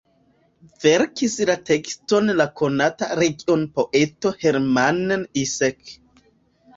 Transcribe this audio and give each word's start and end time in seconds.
Verkis 0.83 1.33
la 1.49 1.55
tekston 1.69 2.31
la 2.39 2.47
konata 2.61 3.09
regionpoeto 3.19 4.31
Hermann 4.45 5.27
Iseke. 5.43 5.95